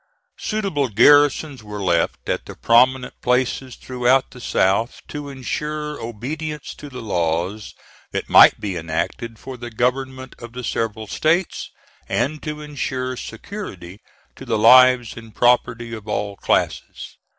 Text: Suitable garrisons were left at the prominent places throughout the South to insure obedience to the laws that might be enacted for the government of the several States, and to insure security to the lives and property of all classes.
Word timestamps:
Suitable 0.39 0.89
garrisons 0.89 1.63
were 1.63 1.83
left 1.83 2.27
at 2.27 2.45
the 2.47 2.55
prominent 2.55 3.13
places 3.21 3.75
throughout 3.75 4.31
the 4.31 4.41
South 4.41 4.99
to 5.07 5.29
insure 5.29 6.01
obedience 6.01 6.73
to 6.73 6.89
the 6.89 7.03
laws 7.03 7.75
that 8.11 8.27
might 8.27 8.59
be 8.59 8.75
enacted 8.75 9.37
for 9.37 9.57
the 9.57 9.69
government 9.69 10.33
of 10.39 10.53
the 10.53 10.63
several 10.63 11.05
States, 11.05 11.69
and 12.09 12.41
to 12.41 12.61
insure 12.61 13.15
security 13.15 13.99
to 14.35 14.43
the 14.43 14.57
lives 14.57 15.15
and 15.17 15.35
property 15.35 15.93
of 15.93 16.07
all 16.07 16.35
classes. 16.35 17.17